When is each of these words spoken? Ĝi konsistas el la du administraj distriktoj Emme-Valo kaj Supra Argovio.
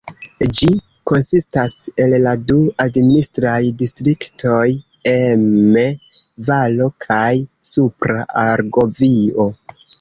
Ĝi 0.59 0.67
konsistas 1.09 1.75
el 2.05 2.15
la 2.23 2.31
du 2.53 2.57
administraj 2.85 3.59
distriktoj 3.83 4.65
Emme-Valo 5.13 6.91
kaj 7.09 7.31
Supra 7.73 8.21
Argovio. 8.49 9.51